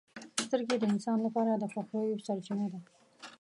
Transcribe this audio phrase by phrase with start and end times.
[0.43, 2.79] •سترګې د انسان لپاره د خوښیو سرچینه ده.